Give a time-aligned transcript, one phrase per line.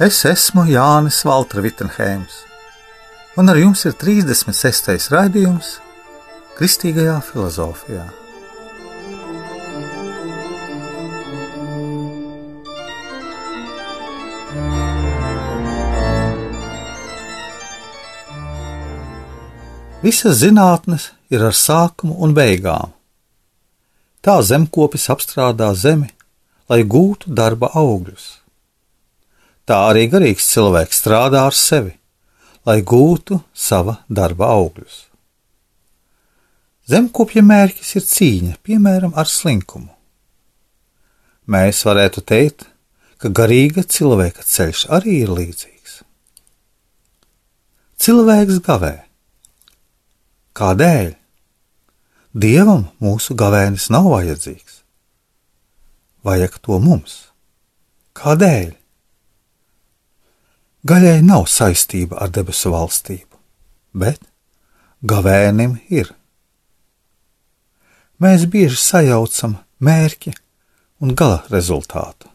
[0.00, 2.38] Es esmu Jānis Valtra Vitsenheims,
[3.36, 5.10] un ar jums ir 36.
[5.12, 5.74] raidījums
[6.56, 8.06] Kristīgajā filozofijā.
[20.00, 22.96] Visas zinātnes ir ar sākumu un beigām.
[24.24, 26.08] Tā zemkopis apstrādā zemi,
[26.72, 28.39] lai gūtu darba augļus
[29.70, 31.94] tā arī garīgs cilvēks strādā ar sevi,
[32.66, 35.04] lai gūtu sava darba augļus.
[36.90, 39.92] Zemkopja mērķis ir cīņa, piemēram, ar slinkumu.
[41.50, 42.64] Mēs varētu teikt,
[43.22, 46.00] ka garīga cilvēka ceļš arī ir līdzīgs.
[48.00, 48.94] Cilvēks gavē.
[50.58, 51.14] Kādēļ?
[52.34, 54.82] Dievam mūsu gavēnis nav vajadzīgs.
[56.26, 57.16] Vajag to mums.
[58.18, 58.79] Kādēļ?
[60.80, 63.36] Gaļai nav saistība ar debesu valstību,
[63.92, 64.22] bet
[65.04, 66.08] gavēnim ir.
[68.20, 70.32] Mēs bieži sajaucam mērķi
[71.04, 72.30] un gala rezultātu.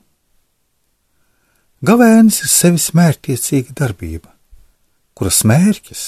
[1.85, 4.29] Gavēnis ir sevis mērķtiecīga darbība,
[5.17, 6.05] kuras mērķis,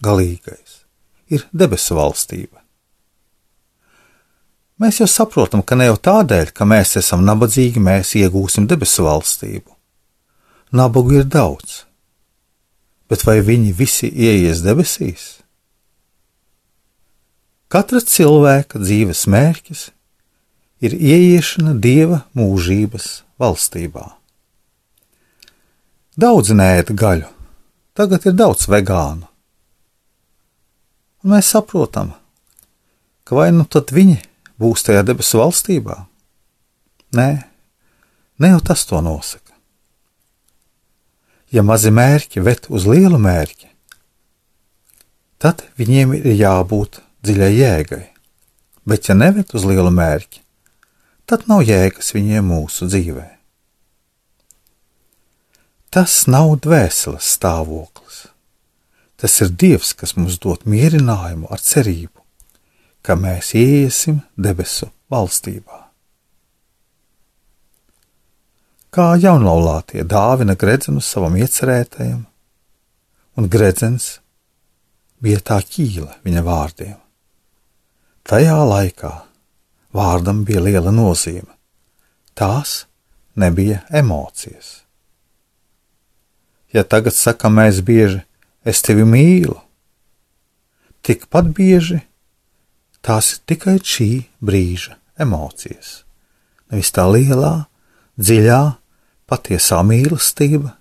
[0.00, 0.80] galīgais,
[1.28, 2.64] ir debesu valstība.
[4.80, 9.74] Mēs jau saprotam, ka ne jau tādēļ, ka mēs esam nabadzīgi, mēs iegūsim debesu valstību
[10.74, 11.84] Nabagu ir daudz,
[13.06, 15.26] bet vai viņi visi ieies debesīs?
[17.70, 19.84] Katra cilvēka dzīves mērķis
[20.82, 23.06] ir ieiešana dieva mūžības
[23.38, 24.02] valstībā.
[26.18, 27.30] Daudz nēd gaļu,
[27.94, 29.30] tagad ir daudz vegānu.
[31.22, 32.16] Un mēs saprotam,
[33.22, 34.18] ka vai nu tad viņi
[34.58, 36.02] būs tajā debesu valstībā?
[37.14, 37.30] Nē,
[38.42, 39.43] ne jau tas to nosaka
[41.54, 43.68] ja mazi mērķi ved uz lielu mērķi,
[45.38, 48.06] tad viņiem ir jābūt dziļai jēgai,
[48.88, 50.42] bet ja neved uz lielu mērķi,
[51.30, 53.28] tad nav jēgas viņiem mūsu dzīvē.
[55.94, 58.24] Tas nav dvēseles stāvoklis.
[59.14, 62.18] Tas ir Dievs, kas mums dod mierinājumu ar cerību,
[63.06, 65.83] ka mēs ieiesim debesu valstībā
[68.94, 72.20] kā jaunlaulātie dāvina gredzenu savam iecerētajam,
[73.34, 74.18] un gredzens
[75.24, 76.94] bija tā ķīla viņa vārdiem.
[78.24, 79.12] Tajā laikā
[79.94, 81.50] vārdam bija liela nozīme.
[82.38, 82.84] Tās
[83.38, 84.84] nebija emocijas.
[86.74, 88.22] Ja tagad sakam mēs bieži,
[88.66, 89.58] es tevi mīlu,
[91.06, 92.00] tikpat bieži
[93.04, 94.08] tās ir tikai šī
[94.42, 96.00] brīža emocijas,
[96.72, 97.66] nevis tā lielā,
[98.18, 98.62] dziļā,
[99.30, 100.74] patiesā mīlestība,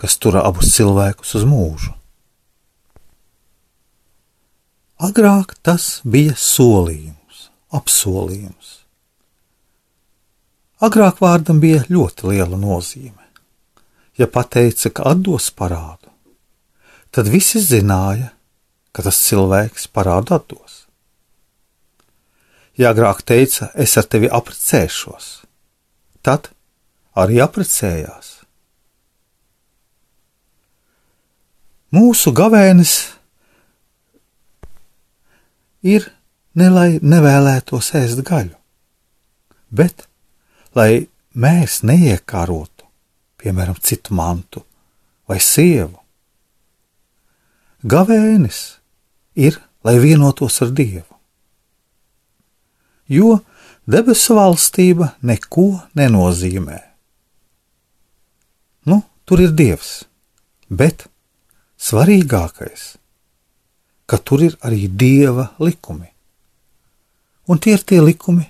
[0.00, 1.92] kas tur abus cilvēkus uz mūžu.
[5.02, 8.76] Agrāk tas bija solījums, apsolījums.
[10.82, 13.18] Agrāk vārdam bija ļoti liela nozīme.
[14.18, 16.10] Ja pateica, ka atdos parādu,
[17.10, 18.30] tad visi zināja,
[18.92, 20.82] ka tas cilvēks parādu atdos.
[22.78, 25.30] Ja agrāk teica, es ar tevi apprecēšos,
[26.22, 26.50] tad
[27.18, 28.38] arī apprecējās.
[31.92, 32.94] Mūsu gavēnis
[35.84, 36.06] ir
[36.56, 38.56] ne lai nevēlētos ēst gaļu,
[39.68, 40.06] bet
[40.76, 42.86] lai mēs neiekārotu,
[43.42, 44.64] piemēram, citu mantu
[45.28, 45.98] vai sievu.
[47.82, 48.78] Gavēnis
[49.36, 51.18] ir, lai vienotos ar Dievu.
[53.10, 53.40] Jo
[53.90, 55.66] debesu valstība neko
[55.98, 56.91] nenozīmē
[59.24, 60.04] tur ir Dievs,
[60.68, 61.06] bet
[61.80, 62.96] svarīgākais,
[64.06, 66.10] ka tur ir arī Dieva likumi.
[67.50, 68.46] Un tie ir tie likumi,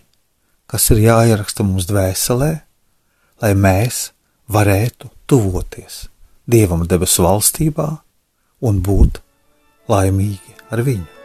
[0.66, 2.52] kas ir jāieraksta mums dvēselē,
[3.42, 4.10] lai mēs
[4.52, 6.06] varētu tuvoties
[6.46, 7.88] Dievam debesu valstībā
[8.66, 9.22] un būt
[9.90, 11.21] laimīgi ar viņu.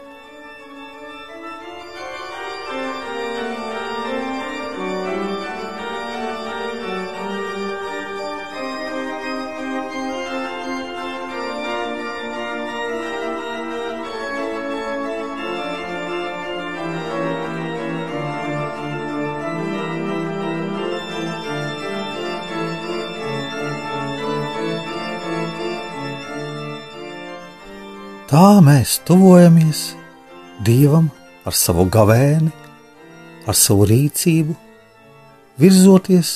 [28.27, 29.94] Tā mēs tuvojamies
[30.68, 31.06] Dievam
[31.47, 32.50] ar savu gavēni,
[33.47, 34.51] ar savu rīcību,
[35.56, 36.33] virzoties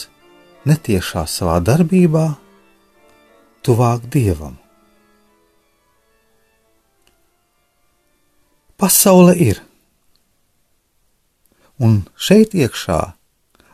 [0.71, 2.23] netiešā savā darbībā,
[3.67, 4.55] tuvāk Dievam.
[8.79, 9.59] Pasaule ir,
[11.75, 13.01] un šeit iekšā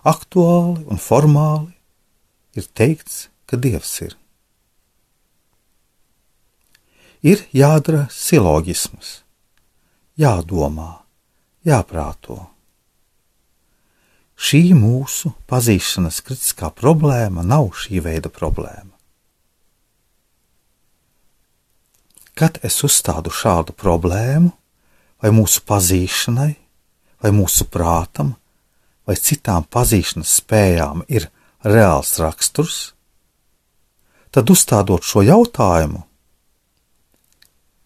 [0.10, 4.18] aktuāli un formāli ir teikts, ka Dievs ir
[7.27, 9.21] ir jādara silogisms,
[10.19, 11.03] jādomā,
[11.68, 12.45] jāprāto.
[14.38, 18.94] Šī mūsu pazīšanas kritiskā problēma nav šī veida problēma.
[22.38, 24.51] Kad es uzstādu šādu problēmu,
[25.18, 26.51] vai mūsu pazīšanai,
[27.24, 28.35] vai mūsu prātam,
[29.09, 31.31] vai citām pazīšanas spējām ir
[31.65, 32.77] reāls raksturs,
[34.29, 36.03] tad uzstādot šo jautājumu,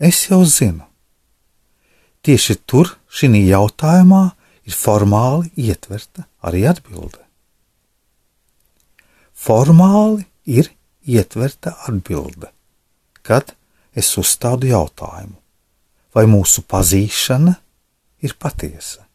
[0.01, 0.87] Es jau zinu.
[2.25, 4.31] Tieši tur, šī jautājumā,
[4.65, 7.21] ir formāli ietverta arī atbilde.
[9.37, 10.71] Formāli ir
[11.05, 12.49] ietverta atbilde,
[13.21, 13.53] kad
[13.93, 15.37] es uzstādu jautājumu,
[16.13, 17.55] vai mūsu pazīšana
[18.25, 19.05] ir patiesa,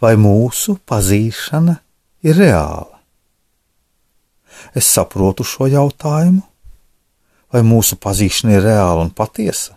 [0.00, 1.76] vai mūsu pazīšana
[2.24, 3.00] ir reāla.
[4.76, 6.44] Es saprotu šo jautājumu,
[7.52, 9.76] vai mūsu pazīšana ir reāla un patiesa,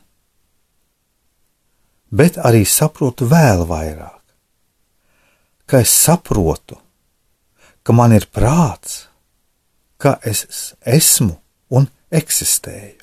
[2.14, 4.22] bet arī saprotu vēl vairāk,
[5.66, 6.78] ka es saprotu,
[7.84, 9.08] ka man ir prāts,
[9.98, 11.34] ka es esmu
[11.74, 13.02] un eksistēju.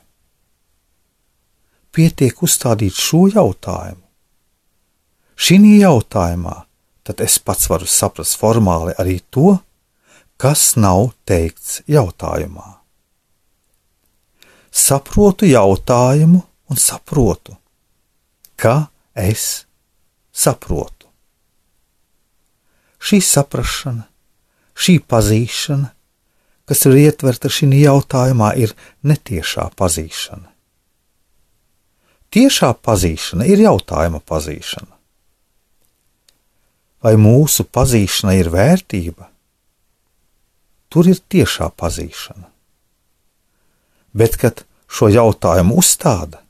[1.91, 4.05] Pietiek uzstādīt šo jautājumu.
[5.41, 6.61] Šī jautājumā
[7.03, 9.57] tad es pats varu saprast formāli arī to,
[10.39, 12.80] kas nav teikts jautājumā
[14.71, 16.41] saprotu jautājumu
[16.71, 17.57] un saprotu,
[18.57, 19.67] ka es
[20.33, 21.09] saprotu.
[23.01, 24.05] Šī saprāšana,
[24.77, 25.91] šī pazīšana,
[26.69, 30.47] kas ir ietverta šajā jautājumā, ir netiešā pazīšana.
[32.31, 34.95] Tiešā pazīšana ir jautājuma pazīšana.
[37.03, 39.27] Vai mūsu pazīšana ir vērtība?
[40.93, 42.51] Tur ir tiešā pazīšana
[44.13, 46.43] bet kad šo jautājumu uzstāda,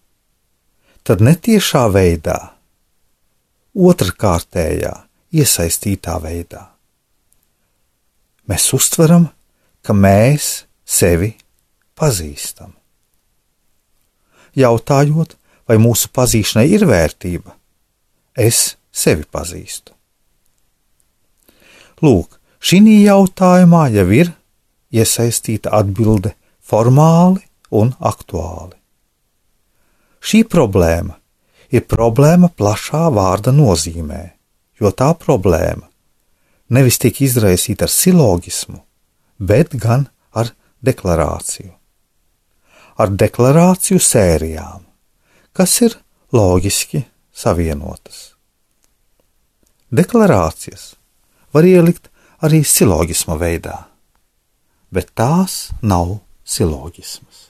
[1.05, 2.39] tad netiešā veidā,
[3.77, 4.95] otrkārtējā,
[5.31, 6.65] iesaistītā veidā.
[8.51, 9.29] Mēs uztveram,
[9.87, 11.37] ka mēs sevi
[11.99, 12.75] pazīstam.
[14.59, 15.37] Jautājot,
[15.71, 17.55] vai mūsu pazīšanai ir vērtība,
[18.35, 19.95] es sevi pazīstu.
[22.03, 24.33] Lūk, šī jautājumā jau ir
[24.91, 26.33] iesaistīta atbilde
[26.67, 28.77] formāli un aktuāli.
[30.21, 31.17] Šī problēma
[31.73, 34.23] ir problēma plašā vārda nozīmē,
[34.81, 35.87] jo tā problēma
[36.71, 38.81] nevis tiek izraisīta ar silogismu,
[39.39, 40.07] bet gan
[40.37, 40.53] ar
[40.85, 41.73] deklarāciju.
[43.01, 44.85] Ar deklarāciju sērijām,
[45.57, 45.97] kas ir
[46.37, 48.35] loģiski savienotas.
[49.91, 50.95] Deklarācijas
[51.55, 52.11] var ielikt
[52.45, 53.77] arī silogisma veidā,
[54.93, 57.50] bet tās nav silogismas.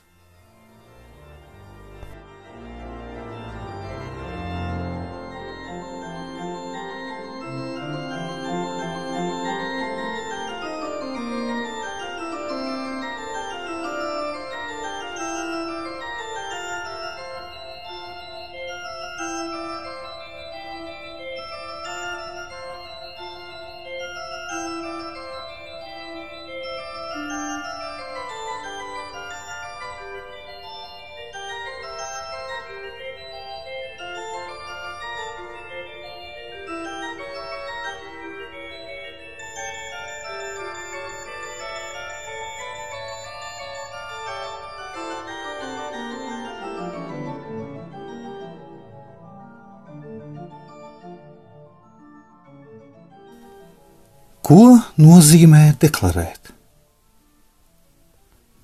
[54.50, 56.48] Ko nozīmē deklarēt?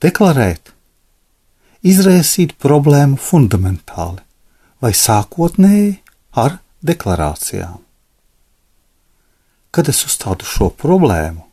[0.02, 0.72] Deklarēt,
[1.86, 4.18] izraisīt problēmu fundamentāli
[4.82, 5.92] vai sākotnēji
[6.42, 6.56] ar
[6.90, 7.76] deklarācijām.
[9.70, 11.44] Kad es uzstādu šo problēmu,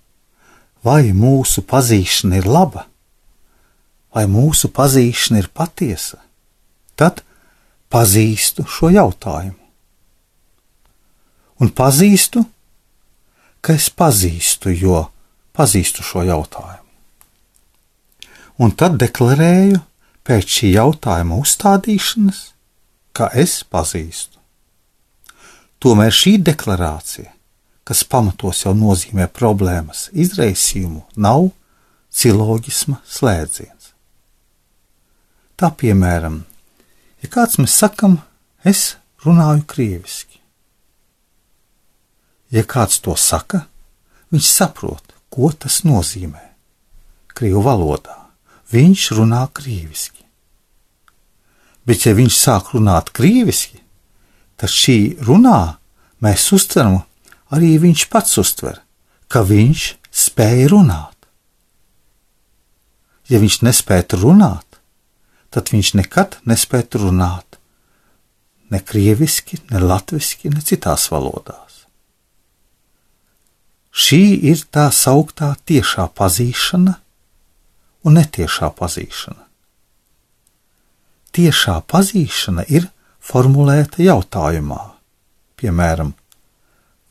[0.82, 2.88] vai mūsu pazīšana ir laba,
[4.18, 6.18] vai mūsu pazīšana ir patiesa,
[6.98, 7.22] tad
[7.94, 9.62] pazīstu šo jautājumu.
[11.62, 12.48] Un pazīstu
[13.63, 15.05] ka es pazīstu, jo
[15.55, 16.82] pazīstu šo jautājumu.
[18.63, 19.79] Un tad deklarēju
[20.27, 22.41] pēc šī jautājuma uzstādīšanas,
[23.15, 24.39] ka es pazīstu.
[25.84, 27.32] Tomēr šī deklarācija,
[27.84, 31.50] kas pamatos jau nozīmē problēmas izraisījumu, nav
[32.13, 33.91] ciloģisma slēdziens.
[35.60, 36.43] Tā piemēram,
[37.24, 38.20] ja kāds mēs sakam,
[38.63, 40.42] es runāju krieviski.
[42.53, 43.65] Ja kāds to saka,
[44.33, 46.51] viņš saprot, ko tas nozīmē.
[47.33, 48.19] Krievu valodā
[48.74, 50.22] viņš runā krieviski.
[51.83, 53.81] Bet, ja viņš sāk runāt krieviski,
[54.57, 55.75] tad šī runā
[56.24, 57.01] mēs uztveram,
[57.53, 58.79] arī viņš pats uztver,
[59.27, 61.10] ka viņš spēja runāt.
[63.29, 64.79] Ja viņš nespētu runāt,
[65.53, 67.60] tad viņš nekad nespētu runāt
[68.74, 71.62] ne krieviski, ne latviski, ne citās valodās.
[73.93, 76.95] Šī ir tā sauktā tiešā pazīšana
[78.03, 79.43] un netiešā pazīšana.
[81.33, 82.88] Tiešā pazīšana ir
[83.21, 84.81] formulēta jautājumā,
[85.62, 86.09] piemēram,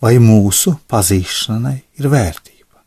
[0.02, 2.82] vai mūsu pazīšanai ir vērtība.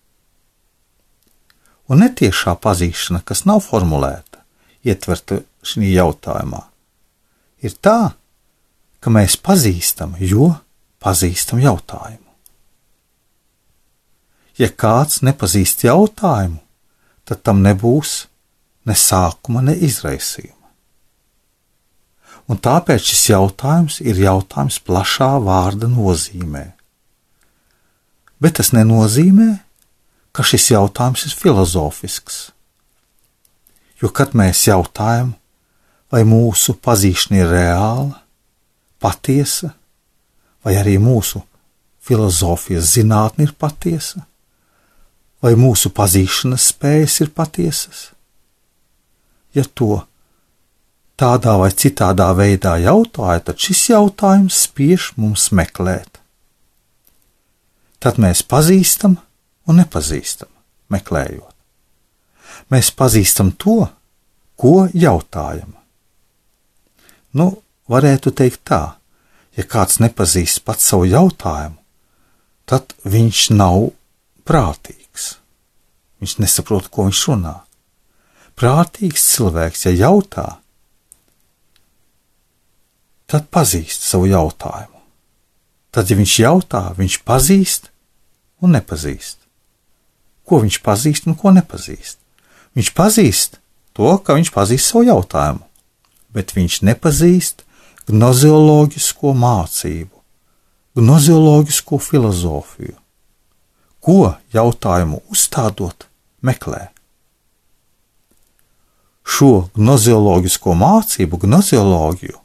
[1.87, 4.43] Un netiešā pazīšana, kas nav formulēta,
[4.83, 6.61] ietverta šajā jautājumā,
[7.63, 8.11] ir tā,
[8.99, 10.51] ka mēs pazīstam, jo
[10.99, 12.24] pazīstam jautājumu.
[14.55, 16.61] Ja kāds nepazīst jautājumu,
[17.27, 18.25] tad tam nebūs
[18.87, 20.53] ne sākuma, ne izraisījuma.
[22.45, 26.65] Un tāpēc šis jautājums ir jautājums plašā vārda nozīmē.
[28.39, 29.49] Bet tas nenozīmē,
[30.35, 32.37] ka šis jautājums ir filozofisks.
[34.01, 35.33] Jo kad mēs jautājam,
[36.11, 38.21] vai mūsu pazīšana ir reāla,
[39.01, 39.71] patiesa,
[40.63, 41.41] vai arī mūsu
[42.05, 44.25] filozofijas zinātne ir patiesa,
[45.43, 48.09] vai mūsu pazīšanas spējas ir patiesas?
[49.55, 50.03] Ja to
[51.19, 56.19] tādā vai citādā veidā jautāja, tad šis jautājums spiež mums meklēt.
[58.03, 59.17] Tad mēs pazīstam
[59.65, 60.51] un nepazīstam,
[60.91, 61.53] meklējot.
[62.71, 63.85] Mēs pazīstam to,
[64.59, 65.73] ko jautājam.
[67.35, 67.47] Nu,
[67.91, 68.83] varētu teikt tā,
[69.55, 71.79] ja kāds nepazīst pats savu jautājumu,
[72.65, 73.89] tad viņš nav
[74.47, 75.04] prātīgs.
[76.25, 77.59] Viņš nesaprot, ko viņš runā.
[78.57, 80.45] Prātīgs cilvēks, ja jautā,
[83.29, 85.03] tad pazīst savu jautājumu.
[85.93, 87.91] Tad, ja viņš jautā, viņš pazīst
[88.65, 89.37] un nepazīst.
[90.49, 92.17] Ko viņš pazīst un ko nepazīst?
[92.73, 93.59] Viņš pazīst
[93.93, 95.61] to, ka viņš pazīst savu jautājumu,
[96.33, 97.61] bet viņš nepazīst
[98.09, 100.25] gnozioloģisko mācību,
[100.97, 102.97] gnozioloģisko filozofiju,
[104.01, 104.19] ko
[104.57, 106.09] jautājumu uzstādot
[106.45, 106.87] meklē.
[109.25, 112.37] Šo gnozioloģisko mācību, gnozioloģiju,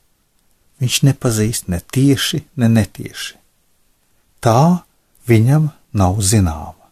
[0.81, 3.37] viņš nepazīst ne tieši, ne netieši.
[4.41, 4.81] Tā
[5.29, 6.89] viņam nav zināma.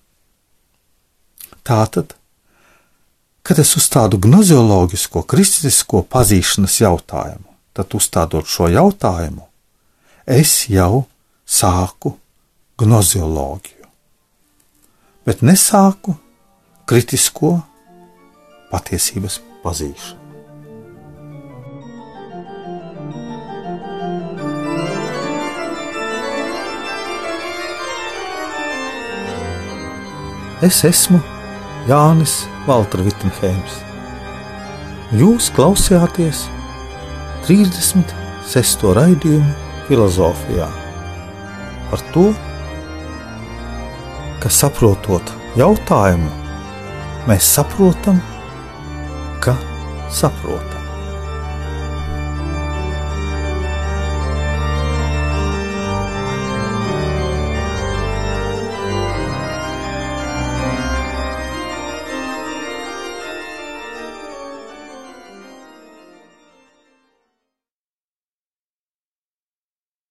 [1.65, 2.15] Tātad,
[3.45, 9.47] kad es uzstādu gnozioloģisko, kristisko pazīšanas jautājumu, tad uzstādot šo jautājumu,
[10.29, 11.07] es jau
[11.49, 12.15] sāku
[12.81, 13.89] gnozioloģiju,
[15.25, 16.19] bet nesāku
[16.89, 17.59] kritisko
[18.71, 20.25] patiesības pazīšanu.
[30.65, 31.21] Es esmu
[31.87, 33.77] Jānis Valtra Vitsenheims.
[35.21, 36.47] Jūs klausījāties
[37.45, 38.89] 36.
[38.97, 39.53] raidījumu
[39.87, 40.73] filozofijā
[41.93, 42.27] par to,
[44.41, 46.48] ka saprotot jautājumu,
[47.29, 48.23] mēs saprotam,
[49.45, 49.57] ka
[50.09, 50.78] saprotam.